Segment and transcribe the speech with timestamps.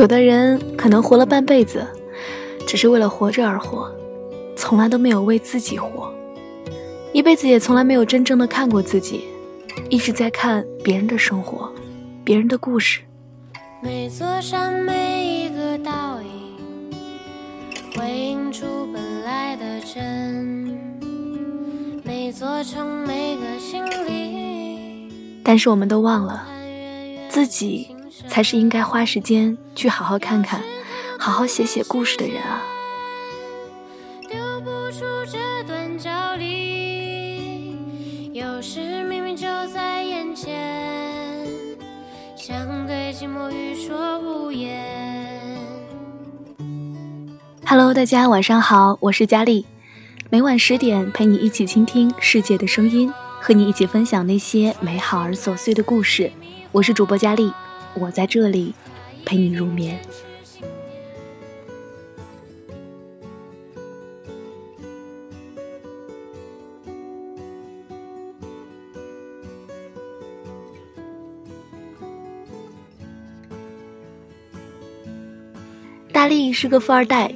[0.00, 1.86] 有的人可能活了半辈子，
[2.66, 3.88] 只是为了活着而活，
[4.56, 6.12] 从来都没有为自己活，
[7.12, 9.24] 一辈子也从来没有真正的看过自己，
[9.90, 11.72] 一直在看别人的生活，
[12.24, 13.00] 别人的故事。
[13.80, 16.90] 每座山每一个倒影，
[17.96, 20.76] 回映出本来的真。
[22.02, 25.08] 每座城每个心里，
[25.44, 26.46] 但是我们都忘了，
[27.28, 27.91] 自己。
[28.32, 30.62] 才是应该花时间去好好看看、
[31.18, 32.62] 好好写写故事的人啊
[47.66, 49.66] ！Hello，大家晚上好，我是佳丽，
[50.30, 56.32] 每晚十点陪你一起倾听世界的声音，和你一起分享那些美好而琐碎的故事。
[56.72, 57.52] 我是主播佳丽。
[57.94, 58.74] 我在这里
[59.24, 59.98] 陪你入眠。
[76.12, 77.34] 大力是个富二代，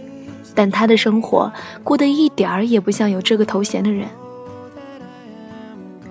[0.55, 1.53] 但他的生活
[1.83, 4.07] 过得一点儿也不像有这个头衔的人。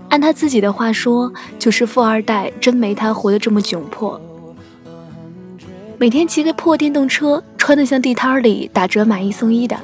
[0.09, 4.19] 按他自己的话说，就是富二代真没他活得这么窘迫。
[5.97, 9.77] 每天骑个破电动车，穿的像地摊里打折买一送一的。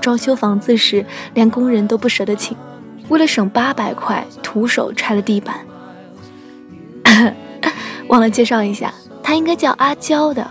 [0.00, 2.56] 装修房子时，连工人都不舍得请，
[3.08, 5.60] 为了省八百块，徒手拆了地板。
[8.08, 10.48] 忘了介绍一下，他应该叫阿娇的，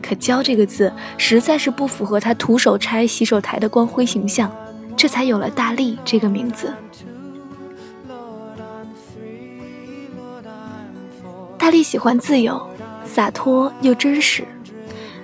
[0.00, 4.50] 可“娇”这个字实在是不符合他徒手拆洗手台的光辉形象，
[4.96, 6.72] 这才有了大力这个名字。
[11.58, 12.60] 大力喜欢自由。
[13.12, 14.44] 洒脱又真实，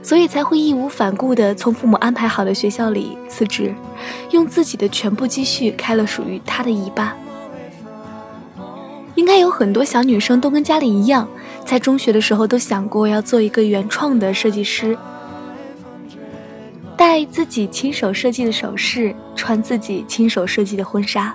[0.02, 3.72] 所以才会义无反顾地从父母安排好的学校里辞职，
[4.32, 7.16] 用自己的全部积蓄开了属于他的一吧。
[9.14, 11.28] 应该有很多小女生都跟家里一样，
[11.64, 14.98] 在中学的时候都想过要做一个原创的设计师，
[16.96, 21.32] 戴自己亲手设计的首饰，穿自己亲手设计的婚纱。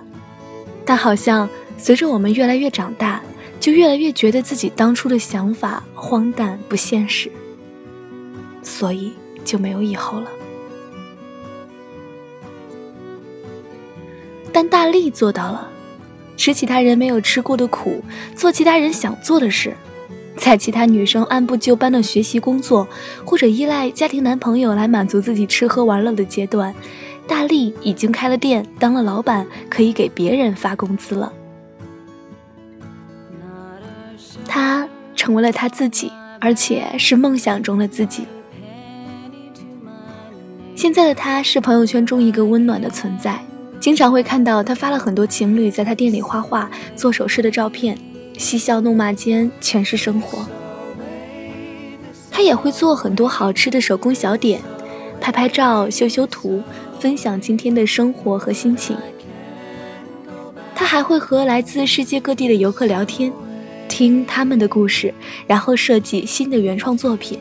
[0.84, 1.48] 但好像
[1.78, 3.22] 随着我们越来越长大。
[3.62, 7.32] 就越来越觉得自己当初的想法荒诞不现实，
[8.64, 9.14] 所以
[9.46, 10.28] 就没有以后了。
[14.52, 15.70] 但大力做到了，
[16.36, 18.04] 吃其他人没有吃过的苦，
[18.36, 19.78] 做其他人想做的事，
[20.36, 22.88] 在其他女生按部就班的学习工作，
[23.24, 26.74] 或者依赖家庭男朋友来满足自己吃喝玩乐的阶段，
[27.28, 31.32] 大力已经开了店，当了老板，可以给别人发工资了。
[35.22, 38.24] 成为了他自己，而且是梦想中的自己。
[40.76, 43.40] 现在的他是朋友圈中一个温暖的存在，
[43.80, 47.96] 经常会看到他发了很多情侣在他店里画画、做首饰的照片，
[48.36, 50.44] 嬉笑怒骂间全是生活。
[52.32, 54.60] 他也会做很多好吃的手工小点，
[55.22, 56.64] 拍拍照、修修图，
[57.00, 58.98] 分享今天的生活和心情。
[60.74, 63.32] 他还会和来自世界各地的游客聊天。
[63.92, 65.14] 听他们的故事，
[65.46, 67.38] 然后设计新的原创作品。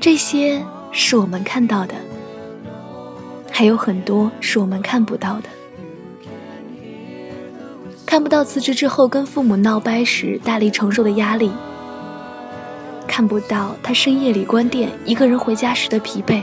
[0.00, 0.60] 这些
[0.90, 1.94] 是我们看到的，
[3.48, 5.48] 还有很多是我们看不到的。
[8.04, 11.52] 看不到辞职之后跟父母闹掰时大力承受的压力，
[13.06, 16.42] 看不到他深夜里关店一个人回家时的疲惫，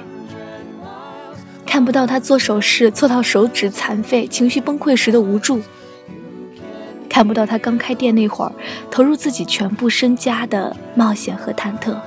[1.66, 5.61] 看不到他做手势做到手指残废情绪崩溃时的无助。
[7.09, 8.52] 看不到他刚开店那会儿，
[8.92, 11.97] 投入自己全部身家的冒险和忐忑。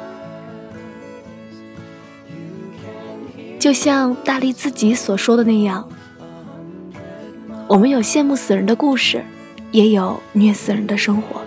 [3.58, 5.86] 就像大力自己所说的那样，
[7.66, 9.24] 我们有羡慕死人的故事，
[9.72, 11.42] 也有虐死人的生活。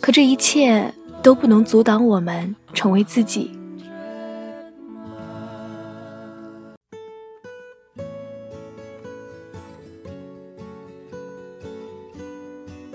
[0.00, 0.92] 可这一切
[1.22, 3.50] 都不能阻挡我们成为自己。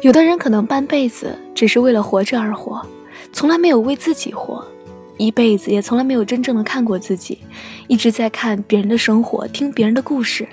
[0.02, 2.86] 有的人可能半辈子只是为了活着而活，
[3.32, 4.64] 从来没有为自己活，
[5.18, 7.40] 一辈子也从来没有真正的看过自己，
[7.88, 10.48] 一直在看别人的生活，听别人的故事。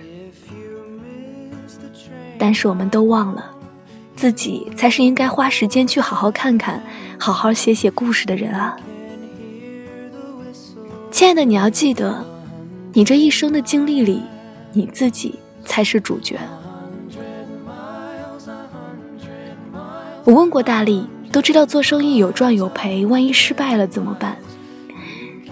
[2.39, 3.51] 但是我们都忘了，
[4.17, 6.83] 自己才是应该花时间去好好看看、
[7.19, 8.77] 好好写写故事的人啊！
[11.11, 12.25] 亲爱的，你要记得，
[12.93, 14.23] 你这一生的经历里，
[14.73, 15.35] 你自己
[15.65, 16.39] 才是主角。
[20.25, 24.37] 我问过大力，都知道做生意有赚有赔，万一失败了怎么办？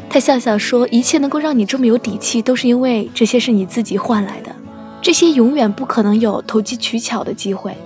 [0.09, 4.55] 他笑笑说：“一切能够让你这么有底气，都是因为这些是你自己换来的，
[5.03, 7.77] 这些永远不可能有投机取巧的机会。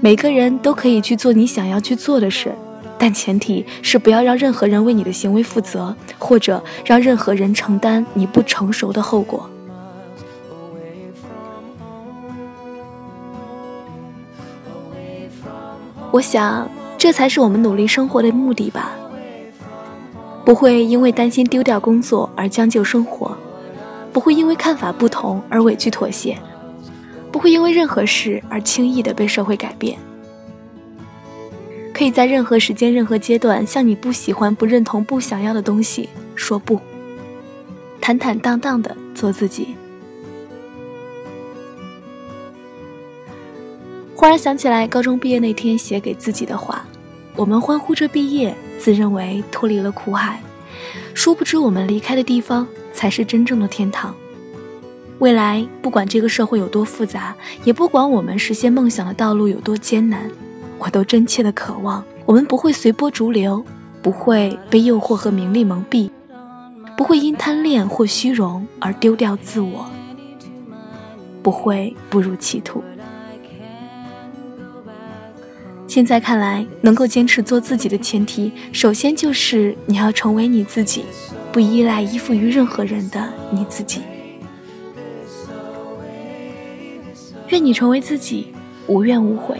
[0.00, 2.54] 每个人都可以去做你想要去做的事，
[2.98, 9.48] 但前提是不要让任何人为你的行为负责，或者让任何人承担你不成熟的后果。”
[16.10, 18.92] 我想，这才是我们努力生活的目的吧。
[20.44, 23.36] 不会因为担心丢掉工作而将就生活，
[24.12, 26.38] 不会因为看法不同而委屈妥协，
[27.30, 29.98] 不会因为任何事而轻易的被社会改变。
[31.92, 36.80] 可以在任何时间、任何阶段，向你不喜欢、不认同、不想要的东西说不，
[38.00, 39.74] 坦坦荡荡的做自己。
[44.18, 46.84] 忽然想起来，高中毕业那天写给自己的话。
[47.36, 50.42] 我们欢呼着毕业，自认为脱离了苦海，
[51.14, 54.12] 殊不知我们离开的地方才是真正的天堂。
[55.20, 57.32] 未来，不管这个社会有多复杂，
[57.62, 60.28] 也不管我们实现梦想的道路有多艰难，
[60.80, 63.64] 我都真切的渴望，我们不会随波逐流，
[64.02, 66.10] 不会被诱惑和名利蒙蔽，
[66.96, 69.86] 不会因贪恋或虚荣而丢掉自我，
[71.40, 72.82] 不会步入歧途。
[75.88, 81.06] 现在看来，能够坚持做自己的前提，首先就是你要成为你自己，
[81.50, 84.02] 不依赖依附于任何人的你自己。
[87.48, 88.52] 愿你成为自己，
[88.86, 89.56] 无怨无悔。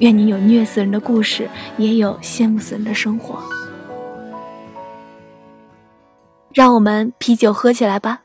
[0.00, 3.38] 愿你有虐死人的故事，也有羡慕死人的生活。
[6.52, 8.20] 让我们啤酒喝起来吧，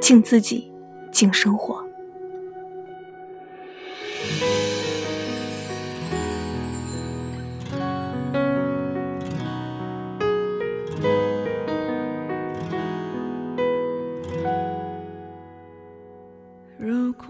[0.00, 0.72] 敬自己，
[1.12, 1.84] 敬生活。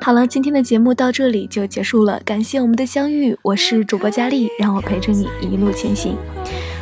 [0.00, 6.16] 好了，今天的节目到这里就结束了，感谢我们的相遇，我是主播佳丽，让我陪着你一路前行。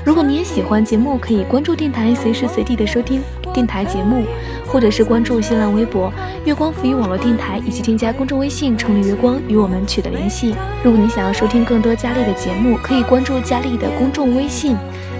[0.06, 3.20] 如果你也喜欢节目，可以关注电台，随时随地的收听
[3.52, 4.24] 电台节目，
[4.66, 6.10] 或者是关注新浪微博
[6.46, 10.54] “月光浮语网络电台”，以及添加公众微信“城里月光”与我们取得联系。
[10.82, 14.74] 如果你想要收听更多佳丽的节目，可以关注佳丽的公众微信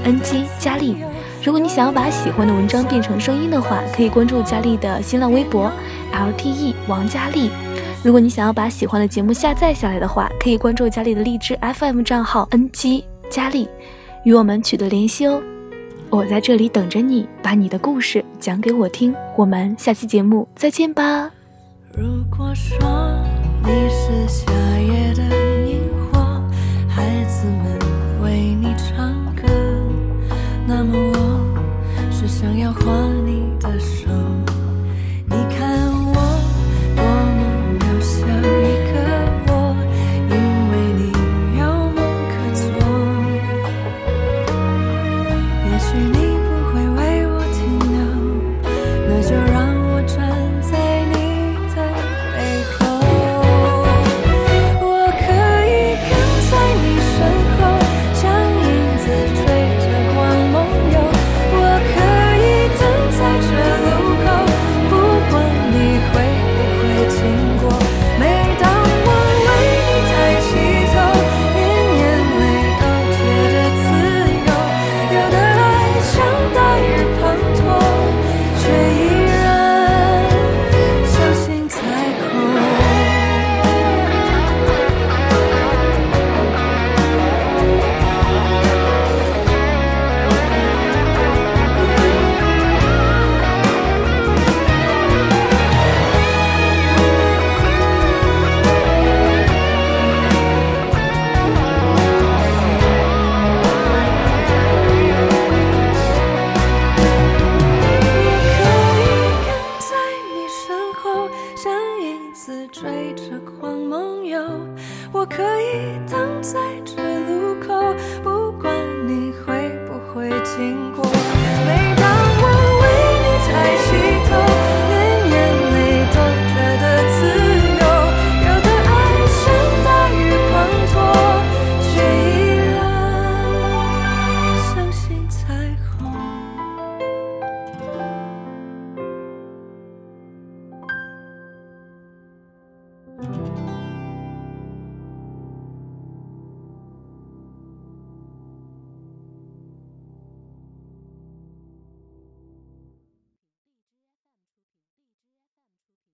[0.07, 0.97] “ng 佳丽”。
[1.43, 5.73] 如果你想要把喜欢的文章变成声音的话，可以关注佳丽的新浪微博
[6.13, 7.51] LTE 王佳丽。
[8.05, 13.67] 如果你想要把喜欢的节目下载下来的话，可以关注佳丽的荔枝 FM 账号 NG 佳丽，
[14.25, 15.41] 与我们取得联系哦。
[16.11, 19.15] 我在这里等着你，把你的故事讲给我听。
[19.35, 21.31] 我们下期节目再见吧。
[21.97, 22.87] 如果说
[23.65, 25.23] 你是夏夜的
[25.67, 25.81] 萤
[26.13, 26.21] 火，
[26.87, 27.79] 孩子们
[28.23, 29.49] 为你唱歌，
[30.67, 31.20] 那么我。
[32.41, 33.20] 想要换